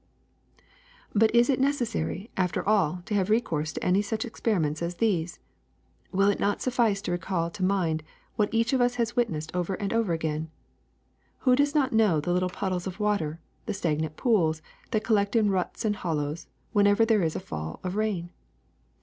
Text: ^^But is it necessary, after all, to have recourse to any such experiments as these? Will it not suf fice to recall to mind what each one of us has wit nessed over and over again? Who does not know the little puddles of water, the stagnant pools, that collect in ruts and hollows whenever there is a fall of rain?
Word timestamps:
^^But 1.15 1.29
is 1.31 1.47
it 1.47 1.59
necessary, 1.59 2.31
after 2.35 2.67
all, 2.67 3.03
to 3.05 3.13
have 3.13 3.29
recourse 3.29 3.71
to 3.73 3.83
any 3.85 4.01
such 4.01 4.25
experiments 4.25 4.81
as 4.81 4.95
these? 4.95 5.37
Will 6.11 6.27
it 6.29 6.39
not 6.39 6.59
suf 6.59 6.73
fice 6.73 7.03
to 7.03 7.11
recall 7.11 7.51
to 7.51 7.63
mind 7.63 8.01
what 8.35 8.51
each 8.51 8.71
one 8.73 8.81
of 8.81 8.85
us 8.87 8.95
has 8.95 9.15
wit 9.15 9.29
nessed 9.31 9.55
over 9.55 9.75
and 9.75 9.93
over 9.93 10.11
again? 10.11 10.49
Who 11.41 11.55
does 11.55 11.75
not 11.75 11.93
know 11.93 12.19
the 12.19 12.33
little 12.33 12.49
puddles 12.49 12.87
of 12.87 12.99
water, 12.99 13.41
the 13.67 13.75
stagnant 13.75 14.17
pools, 14.17 14.63
that 14.89 15.03
collect 15.03 15.35
in 15.35 15.51
ruts 15.51 15.85
and 15.85 15.95
hollows 15.95 16.47
whenever 16.73 17.05
there 17.05 17.21
is 17.21 17.35
a 17.35 17.39
fall 17.39 17.79
of 17.83 17.95
rain? 17.95 18.31